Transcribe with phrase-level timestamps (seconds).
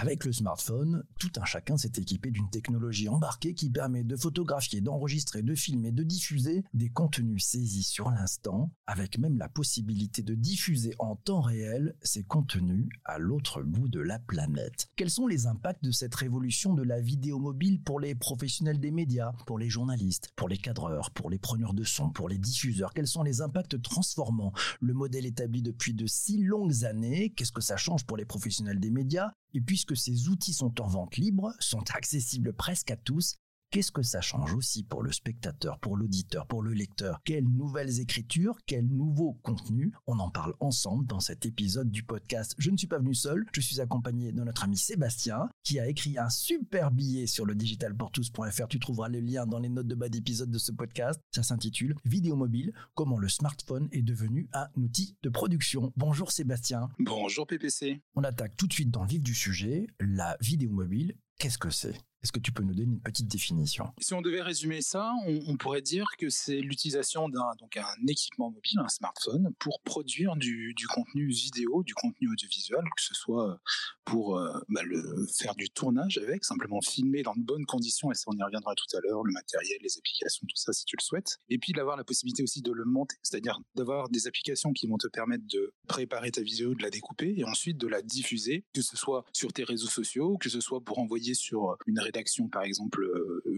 [0.00, 4.80] Avec le smartphone, tout un chacun s'est équipé d'une technologie embarquée qui permet de photographier,
[4.80, 10.36] d'enregistrer, de filmer, de diffuser des contenus saisis sur l'instant, avec même la possibilité de
[10.36, 14.86] diffuser en temps réel ces contenus à l'autre bout de la planète.
[14.94, 18.92] Quels sont les impacts de cette révolution de la vidéo mobile pour les professionnels des
[18.92, 22.94] médias, pour les journalistes, pour les cadreurs, pour les preneurs de son, pour les diffuseurs?
[22.94, 27.60] Quels sont les impacts transformant le modèle établi depuis de si longues années Qu'est-ce que
[27.60, 29.32] ça change pour les professionnels des médias?
[29.54, 33.36] Et puisque ces outils sont en vente libre, sont accessibles presque à tous,
[33.70, 37.20] Qu'est-ce que ça change aussi pour le spectateur, pour l'auditeur, pour le lecteur?
[37.26, 39.92] Quelles nouvelles écritures, quels nouveaux contenus?
[40.06, 42.54] On en parle ensemble dans cet épisode du podcast.
[42.56, 45.86] Je ne suis pas venu seul, je suis accompagné de notre ami Sébastien qui a
[45.86, 48.68] écrit un super billet sur le digitalportous.fr.
[48.68, 51.20] Tu trouveras le lien dans les notes de bas d'épisode de ce podcast.
[51.34, 55.92] Ça s'intitule Vidéo mobile, comment le smartphone est devenu un outil de production.
[55.94, 56.88] Bonjour Sébastien.
[57.00, 58.00] Bonjour PPC.
[58.14, 61.18] On attaque tout de suite dans le vif du sujet, la vidéo mobile.
[61.38, 61.94] Qu'est-ce que c'est?
[62.22, 63.92] Est-ce que tu peux nous donner une petite définition?
[64.00, 68.78] Si on devait résumer ça, on, pourrait dire que c'est l'utilisation d'un un équipement mobile,
[68.78, 73.60] un smartphone, pour produire du, contenu vidéo, du contenu audiovisuel, que ce soit
[74.04, 78.14] pour euh, bah, le, faire du tournage avec, simplement filmer dans de bonnes conditions, et
[78.14, 80.96] ça on y reviendra tout à l'heure, le matériel, les applications, tout ça si tu
[80.98, 84.72] le souhaites, et puis d'avoir la possibilité aussi de le monter, c'est-à-dire d'avoir des applications
[84.72, 88.02] qui vont te permettre de préparer ta vidéo, de la découper, et ensuite de la
[88.02, 91.98] diffuser, que ce soit sur tes réseaux sociaux, que ce soit pour envoyer sur une
[92.08, 93.06] rédaction, par exemple,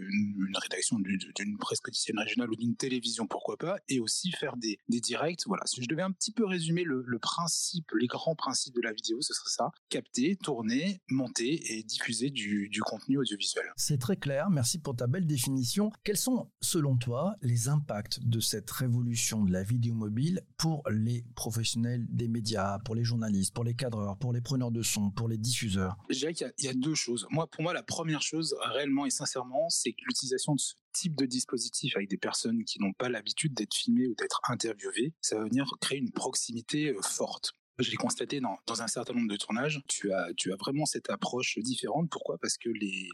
[0.00, 4.78] une, rédaction d'une presse quotidienne régionale ou d'une télévision, pourquoi pas, et aussi faire des,
[4.88, 5.42] directs.
[5.46, 8.92] Voilà, si je devais un petit peu résumer le, principe, les grands principes de la
[8.92, 13.66] vidéo, ce serait ça capter, tourner, monter et diffuser du, du contenu audiovisuel.
[13.76, 15.90] C'est très clair, merci pour ta belle définition.
[16.04, 21.24] Quels sont, selon toi, les impacts de cette révolution de la vidéo mobile pour les
[21.34, 25.28] professionnels des médias, pour les journalistes, pour les cadreurs, pour les preneurs de son, pour
[25.28, 25.96] les diffuseurs?
[26.08, 27.26] Je dirais qu'il y, y, a deux choses.
[27.30, 31.26] Moi, pour moi, la première chose, réellement et sincèrement, c'est l'utilisation de ce type de
[31.26, 35.44] dispositif avec des personnes qui n'ont pas l'habitude d'être filmées ou d'être interviewées, ça va
[35.44, 37.52] venir créer une proximité euh, forte.
[37.78, 39.80] Je l'ai constaté dans, un certain nombre de tournages.
[39.88, 42.10] Tu as, vraiment cette approche différente.
[42.10, 42.36] Pourquoi?
[42.36, 43.08] Parce que les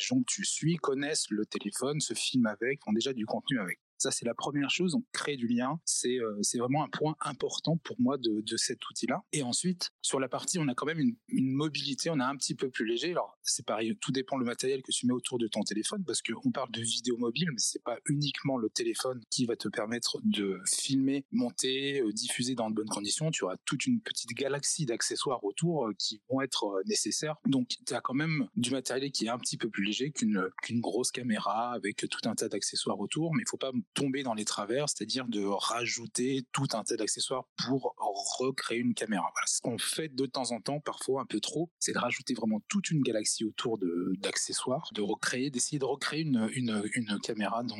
[0.00, 3.78] gens que tu suis connaissent le téléphone, se filment avec, font déjà du contenu avec.
[3.98, 4.94] Ça, c'est la première chose.
[4.94, 5.80] On crée du lien.
[5.84, 9.22] C'est euh, c'est vraiment un point important pour moi de, de cet outil-là.
[9.32, 12.10] Et ensuite, sur la partie, on a quand même une, une mobilité.
[12.10, 13.10] On a un petit peu plus léger.
[13.10, 13.96] Alors, c'est pareil.
[14.00, 16.80] Tout dépend le matériel que tu mets autour de ton téléphone parce qu'on parle de
[16.80, 22.00] vidéo mobile, mais c'est pas uniquement le téléphone qui va te permettre de filmer, monter,
[22.00, 23.30] euh, diffuser dans de bonnes conditions.
[23.30, 27.36] Tu auras toute une petite galaxie d'accessoires autour euh, qui vont être nécessaires.
[27.46, 30.48] Donc, tu as quand même du matériel qui est un petit peu plus léger qu'une
[30.62, 34.34] qu'une grosse caméra avec tout un tas d'accessoires autour, mais il faut pas tomber dans
[34.34, 37.94] les travers, c'est-à-dire de rajouter tout un tas d'accessoires pour
[38.38, 39.28] recréer une caméra.
[39.34, 42.34] Voilà, ce qu'on fait de temps en temps, parfois un peu trop, c'est de rajouter
[42.34, 43.78] vraiment toute une galaxie autour
[44.18, 47.76] d'accessoires, de recréer, d'essayer de recréer une, une, une caméra dans,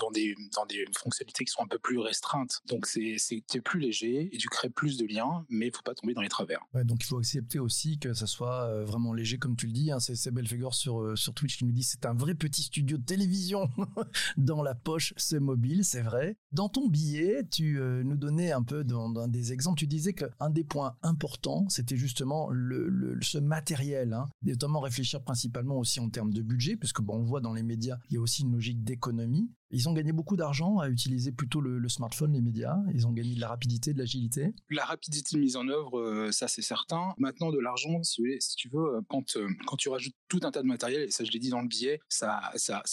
[0.00, 2.60] dans des dans des fonctionnalités qui sont un peu plus restreintes.
[2.66, 3.16] Donc c'est
[3.64, 6.28] plus léger et tu crées plus de liens, mais il faut pas tomber dans les
[6.28, 6.60] travers.
[6.74, 9.90] Donc il faut accepter aussi que ça soit euh, vraiment léger comme tu le dis.
[9.90, 10.00] Hein.
[10.00, 13.04] C'est Belfegor sur euh, sur Twitch qui nous dit c'est un vrai petit studio de
[13.04, 13.68] télévision
[14.36, 16.36] dans la poche mobile, c'est vrai.
[16.52, 20.50] Dans ton billet, tu euh, nous donnais un peu dans, des exemples, tu disais qu'un
[20.50, 24.26] des points importants, c'était justement le, ce matériel, hein.
[24.42, 27.98] notamment réfléchir principalement aussi en termes de budget, puisque bon, on voit dans les médias,
[28.08, 29.50] il y a aussi une logique d'économie.
[29.72, 32.76] Ils ont gagné beaucoup d'argent à utiliser plutôt le, smartphone, les médias.
[32.92, 34.52] Ils ont gagné de la rapidité, de l'agilité.
[34.68, 37.14] La rapidité de mise en œuvre, euh, ça c'est certain.
[37.18, 38.22] Maintenant, de l'argent, si,
[38.56, 41.24] tu veux, euh, quand, euh, quand tu rajoutes tout un tas de matériel, et ça
[41.24, 42.40] je l'ai dit dans le billet, ça,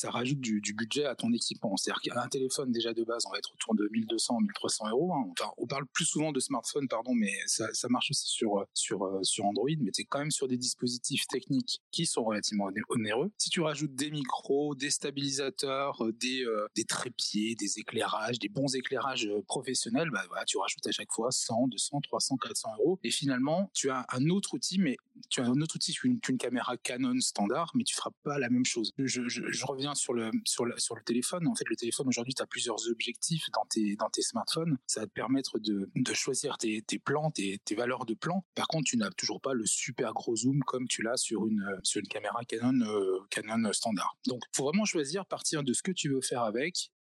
[0.04, 1.76] rajoute du, budget à ton équipement.
[1.78, 5.14] C'est-à-dire qu'un téléphone déjà de base, on va être autour de 1200, 1300 euros.
[5.14, 5.32] Hein.
[5.32, 9.92] Enfin, on parle plus souvent de smartphone, pardon, mais ça, marche aussi sur Android, mais
[9.92, 13.32] tu es quand même sur des dispositifs techniques qui sont relativement onéreux.
[13.38, 19.28] Si tu rajoutes des micros, des stabilisateurs, des des trépieds, des éclairages, des bons éclairages
[19.28, 23.00] euh, professionnels, bah voilà, tu rajoutes à chaque fois 100, 200, 300, 400 euros.
[23.04, 24.98] Et finalement, tu as un autre outil, mais
[25.30, 28.50] tu as un autre outil qu'une une caméra Canon standard, mais tu feras pas la
[28.50, 28.92] même chose.
[28.98, 31.48] Je, reviens sur le, sur le, sur le téléphone.
[31.48, 34.78] En fait, le téléphone aujourd'hui, tu as plusieurs objectifs dans tes, dans tes smartphones.
[34.88, 38.44] Ça va te permettre de, de choisir tes, plans, tes, valeurs de plan.
[38.56, 41.64] Par contre, tu n'as toujours pas le super gros zoom comme tu l'as sur une,
[41.84, 44.18] sur une caméra Canon, euh, Canon standard.
[44.26, 46.57] Donc, faut vraiment choisir partir de ce que tu veux faire avec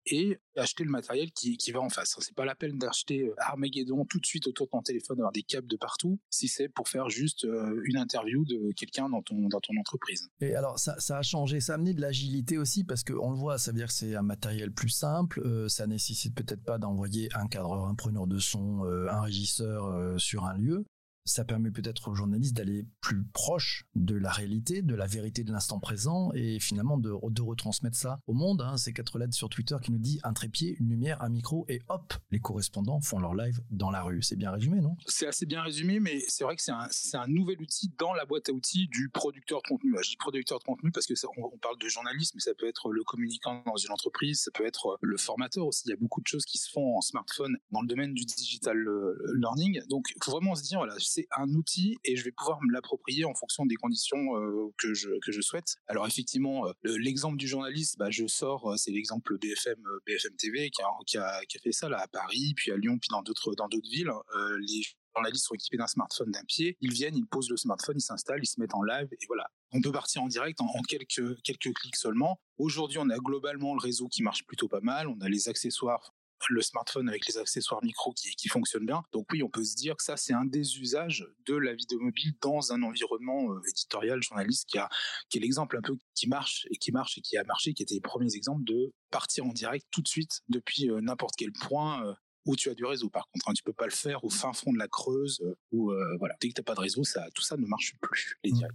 [0.06, 2.16] et acheter le matériel qui, qui va en face.
[2.20, 5.32] C'est pas la peine d'acheter euh, Armageddon tout de suite autour de ton téléphone, avoir
[5.32, 9.22] des câbles de partout, si c'est pour faire juste euh, une interview de quelqu'un dans
[9.22, 10.28] ton, dans ton entreprise.
[10.40, 13.36] Et alors, ça, ça a changé, ça a amené de l'agilité aussi, parce qu'on le
[13.36, 16.78] voit, ça veut dire que c'est un matériel plus simple, euh, ça nécessite peut-être pas
[16.78, 20.84] d'envoyer un cadreur, un preneur de son, un régisseur sur un lieu.
[21.26, 25.52] Ça permet peut-être aux journalistes d'aller plus proche de la réalité, de la vérité de
[25.52, 28.62] l'instant présent et finalement de, de retransmettre ça au monde.
[28.62, 28.76] Hein.
[28.78, 31.82] Ces quatre lettres sur Twitter qui nous dit un trépied, une lumière, un micro et
[31.88, 34.22] hop, les correspondants font leur live dans la rue.
[34.22, 34.96] C'est bien résumé, non?
[35.06, 38.24] C'est assez bien résumé, mais c'est vrai que c'est un, un, nouvel outil dans la
[38.24, 39.94] boîte à outils du producteur de contenu.
[40.02, 42.92] Je dis producteur de contenu parce que on, parle de journalisme, mais ça peut être
[42.92, 45.82] le communicant dans une entreprise, ça peut être le formateur aussi.
[45.86, 48.24] Il y a beaucoup de choses qui se font en smartphone dans le domaine du
[48.24, 49.80] digital euh, learning.
[49.88, 52.72] Donc, il faut vraiment se dire, voilà, c'est un outil et je vais pouvoir me
[52.72, 55.76] l'approprier en fonction des conditions euh, que, je, que je souhaite.
[55.86, 60.82] Alors effectivement, euh, l'exemple du journaliste, bah, je sors, c'est l'exemple BFM, BFM TV qui
[60.82, 63.22] a, qui, a, qui a, fait ça là à Paris, puis à Lyon, puis dans
[63.22, 64.12] d'autres dans d'autres villes.
[64.60, 64.82] les
[65.14, 68.42] journalistes sont équipés d'un smartphone d'un pied, ils viennent, ils posent le smartphone, ils s'installent,
[68.42, 69.50] ils se mettent en live et voilà.
[69.72, 72.38] On peut partir en direct en, en quelques quelques clics seulement.
[72.58, 76.14] Aujourd'hui, on a globalement le réseau qui marche plutôt pas mal, on a les accessoires
[76.48, 79.02] le smartphone avec les accessoires micro qui, qui fonctionnent bien.
[79.12, 82.00] Donc oui, on peut se dire que ça, c'est un des usages de la vidéo
[82.00, 84.88] mobile dans un environnement euh, éditorial, journaliste, qui, a,
[85.28, 87.82] qui est l'exemple un peu qui marche et qui marche et qui a marché, qui
[87.82, 91.52] était les premiers exemples de partir en direct tout de suite depuis euh, n'importe quel
[91.52, 93.10] point euh, où tu as du réseau.
[93.10, 95.42] Par contre, hein, tu peux pas le faire au fin fond de la Creuse
[95.72, 96.36] ou voilà.
[96.40, 98.68] Dès que t'as pas de réseau, ça, tout ça ne marche plus les mmh.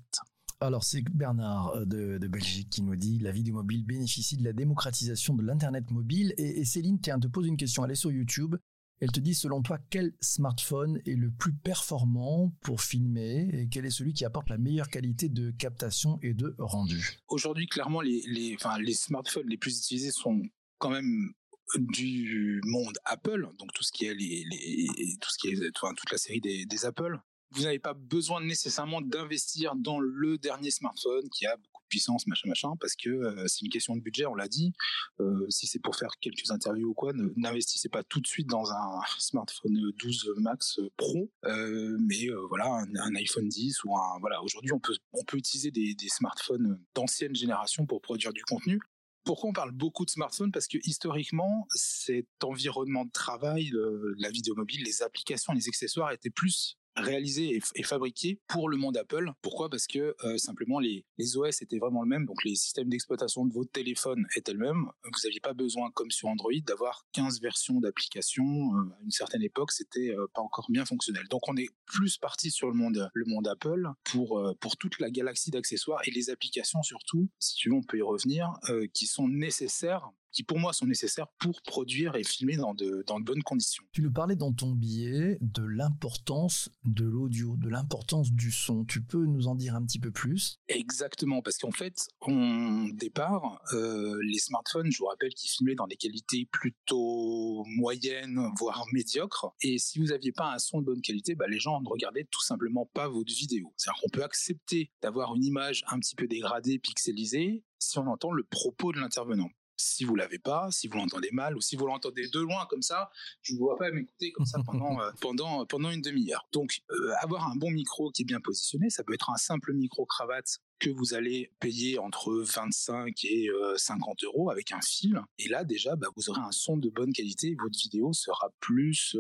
[0.61, 1.85] Alors c'est Bernard euh,
[2.19, 6.35] de, Belgique qui nous dit la vidéo mobile bénéficie de la démocratisation de l'internet mobile.
[6.37, 7.83] Et, Céline tiens te pose une question.
[7.83, 8.55] Elle est sur YouTube.
[8.99, 13.87] Elle te dit selon toi quel smartphone est le plus performant pour filmer et quel
[13.87, 17.17] est celui qui apporte la meilleure qualité de captation et de rendu?
[17.27, 20.43] Aujourd'hui clairement les, les, enfin, les smartphones les plus utilisés sont
[20.77, 21.31] quand même
[21.75, 25.95] du monde Apple, donc tout ce qui est les, les tout ce qui est enfin,
[25.95, 27.19] toute la série des, des Apple,
[27.51, 32.25] vous n'avez pas besoin nécessairement d'investir dans le dernier smartphone qui a beaucoup de puissance,
[32.27, 34.71] machin, machin, parce que euh, c'est une question de budget, on l'a dit.
[35.19, 38.71] Euh, si c'est pour faire quelques interviews ou quoi, n'investissez pas tout de suite dans
[38.71, 44.42] un smartphone 12 Max Pro, euh, mais voilà, un, iPhone 10 ou un voilà.
[44.42, 48.80] Aujourd'hui, on peut on peut utiliser des, des smartphones d'ancienne génération pour produire du contenu.
[49.24, 50.51] Pourquoi on parle beaucoup de smartphones?
[50.51, 53.71] Parce que historiquement, cet environnement de travail,
[54.18, 58.97] la vidéo mobile, les applications, les accessoires étaient plus réalisé et, fabriqué pour le monde
[58.97, 59.31] Apple.
[59.41, 59.69] Pourquoi?
[59.69, 61.05] Parce que euh, simplement les,
[61.35, 64.85] OS étaient vraiment le même, donc les systèmes d'exploitation de votre téléphone étaient le même.
[65.03, 68.43] Vous n'aviez pas besoin, comme sur Android, d'avoir 15 versions d'applications.
[68.75, 71.27] Euh, à une certaine époque, c'était euh, pas encore bien fonctionnel.
[71.29, 75.09] Donc on est plus parti sur le monde, le monde Apple pour, pour toute la
[75.09, 78.53] galaxie d'accessoires et les applications surtout, si tu veux, on peut y revenir,
[78.94, 83.19] qui sont nécessaires qui pour moi sont nécessaires pour produire et filmer dans de, dans
[83.19, 83.83] de bonnes conditions.
[83.92, 88.86] Tu nous parlais dans ton billet de l'importance de l'audio, de l'importance du son.
[88.86, 90.60] Tu peux nous en dire un petit peu plus?
[90.68, 95.88] Exactement, parce qu'en fait, on départ, euh, les smartphones, je vous rappelle, qui filmaient dans
[95.88, 99.54] des qualités plutôt moyennes, voire médiocres.
[99.62, 102.28] Et si vous n'aviez pas un son de bonne qualité, bah, les gens ne regardaient
[102.30, 103.74] tout simplement pas votre vidéo.
[103.78, 108.31] C'est-à-dire qu'on peut accepter d'avoir une image un petit peu dégradée, pixelisée, si on entend
[108.31, 109.50] le propos de l'intervenant
[109.81, 112.81] si vous l'avez pas, si vous l'entendez mal ou si vous l'entendez de loin comme
[112.81, 113.10] ça,
[113.42, 116.48] je ne vous vois pas m'écouter comme ça pendant euh, pendant pendant une demi-heure.
[116.51, 119.74] Donc euh, avoir un bon micro qui est bien positionné, ça peut être un simple
[119.74, 125.22] micro cravate que vous allez payer entre 25 et 50 euh, euros avec un fil.
[125.38, 128.50] Et là, déjà, bah, vous aurez un son de bonne qualité et votre vidéo sera
[128.60, 129.16] plus,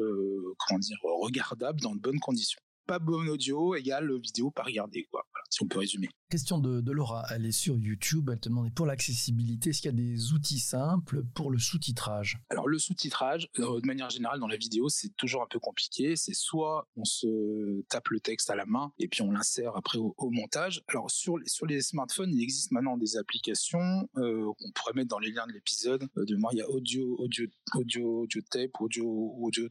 [0.57, 2.59] comment dire, regardable dans de bonnes conditions
[2.91, 5.25] pas bon audio égale vidéo pas regardée, quoi.
[5.49, 6.09] si on peut résumer.
[6.29, 9.93] Question de, Laura, elle est sur YouTube, elle te demandait pour l'accessibilité, est-ce qu'il y
[9.93, 12.37] a des outils simples pour le sous-titrage?
[12.49, 16.17] Alors le sous-titrage, euh, de manière générale dans la vidéo, c'est toujours un peu compliqué.
[16.17, 19.97] C'est soit on se tape le texte à la main et puis on l'insère après
[19.97, 20.83] au, montage.
[20.89, 25.19] Alors sur, sur les smartphones, il existe maintenant des applications euh, qu'on pourrait mettre dans
[25.19, 26.09] les liens de l'épisode.
[26.17, 29.69] Euh, de moi, il y a audio, audio, audio, audio tape, audio, audio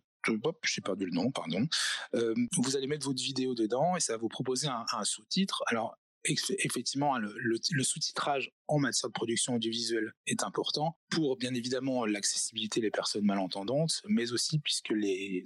[0.65, 1.67] j'ai perdu le nom, pardon.
[2.15, 5.63] Euh, vous allez mettre votre vidéo dedans et ça va vous proposer un, sous-titre.
[5.67, 12.05] Alors, effectivement, hein, le, sous-titrage en matière de production audiovisuelle est important pour, bien évidemment,
[12.05, 15.43] l'accessibilité des personnes malentendantes, mais aussi puisque les,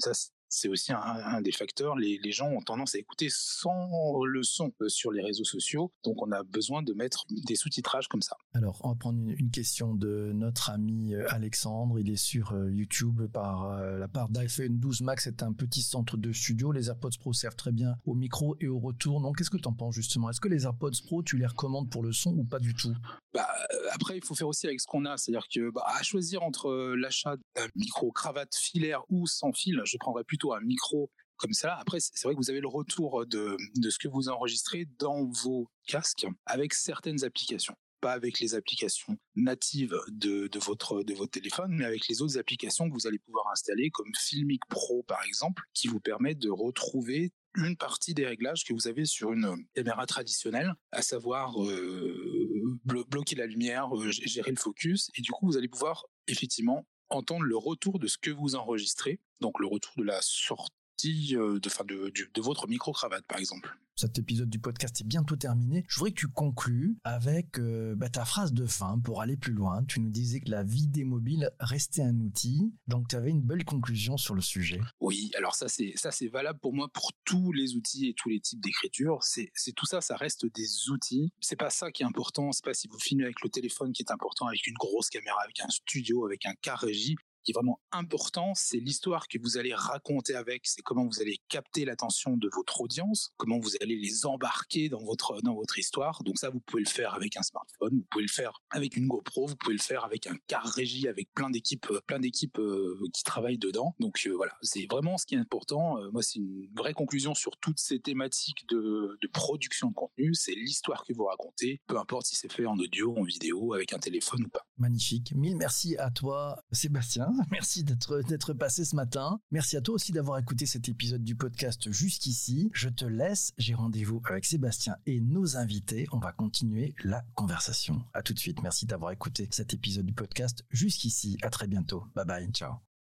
[0.54, 1.96] c'est aussi un, des facteurs.
[1.96, 6.20] Les, gens ont tendance à écouter sans le son euh, sur les réseaux sociaux, donc
[6.22, 8.36] on a besoin de mettre des sous-titrages comme ça.
[8.54, 11.98] Alors, on va prendre une, question de notre ami euh, Alexandre.
[12.00, 15.24] Il est sur euh, YouTube par la part d'iPhone 12 Max.
[15.24, 16.72] C'est un petit centre de studio.
[16.72, 19.20] Les AirPods Pro servent très bien au micro et au retour.
[19.20, 20.30] Donc, qu'est-ce que tu en penses justement?
[20.30, 22.94] Est-ce que les AirPods Pro, tu les recommandes pour le son ou pas du tout?
[23.32, 23.48] Bah,
[23.92, 25.16] Après, il faut faire aussi avec ce qu'on a.
[25.16, 29.96] C'est-à-dire que bah, à choisir entre l'achat d'un micro cravate filaire ou sans fil, je
[29.98, 31.74] prendrais plutôt un micro comme ça.
[31.76, 35.24] Après, c'est vrai que vous avez le retour de, de ce que vous enregistrez dans
[35.24, 37.74] vos casques avec certaines applications.
[38.00, 42.38] pas avec les applications natives de, de, votre, de votre téléphone, mais avec les autres
[42.38, 46.50] applications que vous allez pouvoir installer, comme Filmic Pro par exemple, qui vous permet de
[46.50, 52.78] retrouver une partie des réglages que vous avez sur une caméra traditionnelle, à savoir euh,
[52.84, 57.44] bloquer la lumière, euh, gérer le focus, et du coup vous allez pouvoir effectivement entendre
[57.44, 62.10] le retour de ce que vous enregistrez, donc le retour de la sortie de, de,
[62.10, 65.84] de, de votre micro-cravate par exemple cet épisode du podcast est bientôt terminé.
[65.88, 69.52] Je voudrais que tu conclues avec euh, bah, ta phrase de fin pour aller plus
[69.52, 69.84] loin.
[69.84, 73.42] Tu nous disais que la vie des mobiles restait un outil, donc tu avais une
[73.42, 74.80] belle conclusion sur le sujet.
[75.00, 78.28] Oui, alors ça c'est ça c'est valable pour moi pour tous les outils et tous
[78.28, 79.22] les types d'écriture.
[79.22, 81.32] C'est c'est tout ça, ça reste des outils.
[81.40, 82.52] C'est pas ça qui est important.
[82.52, 85.38] C'est pas si vous filmez avec le téléphone qui est important, avec une grosse caméra,
[85.44, 89.58] avec un studio, avec un car régie qui est vraiment important, c'est l'histoire que vous
[89.58, 93.96] allez raconter avec, c'est comment vous allez capter l'attention de votre audience, comment vous allez
[93.96, 96.22] les embarquer dans votre dans votre histoire.
[96.24, 99.06] Donc ça, vous pouvez le faire avec un smartphone, vous pouvez le faire avec une
[99.06, 102.58] GoPro, vous pouvez le faire avec un car régie, avec plein d'équipes, euh, plein d'équipes
[102.58, 103.94] euh, qui travaillent dedans.
[104.00, 105.98] Donc euh, voilà, c'est vraiment ce qui est important.
[106.12, 110.34] moi, c'est une vraie conclusion sur toutes ces thématiques de, de production de contenu.
[110.34, 113.92] C'est l'histoire que vous racontez, peu importe si c'est fait en audio, en vidéo, avec
[113.92, 114.66] un téléphone ou pas.
[114.78, 115.34] Magnifique.
[115.34, 117.33] Mille merci à toi, Sébastien.
[117.50, 119.40] Merci d'être passé ce matin.
[119.50, 122.70] Merci à toi aussi d'avoir écouté cet épisode du podcast jusqu'ici.
[122.72, 123.52] Je te laisse.
[123.58, 126.06] J'ai rendez-vous avec Sébastien et nos invités.
[126.12, 128.02] On va continuer la conversation.
[128.12, 128.62] À tout de suite.
[128.62, 131.36] Merci d'avoir écouté cet épisode du podcast jusqu'ici.
[131.42, 132.04] À très bientôt.
[132.14, 132.50] Bye bye.
[132.52, 132.93] Ciao.